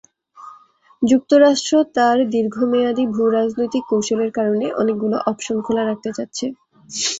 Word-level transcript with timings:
যুক্তরাষ্ট্র 1.01 1.73
তার 1.95 2.17
দীর্ঘমেয়াদি 2.33 3.03
ভূরাজনৈতিক 3.15 3.83
কৌশলের 3.89 4.31
কারণে 4.37 4.65
অনেকগুলো 4.81 5.17
অপশন 5.31 5.57
খোলা 5.65 5.83
রাখতে 5.85 6.09
চাচ্ছে। 6.17 6.45